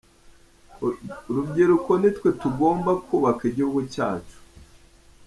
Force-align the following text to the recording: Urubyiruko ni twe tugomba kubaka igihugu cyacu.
Urubyiruko 1.29 1.91
ni 2.01 2.09
twe 2.15 2.29
tugomba 2.41 2.91
kubaka 3.07 3.41
igihugu 3.51 3.79
cyacu. 3.93 4.37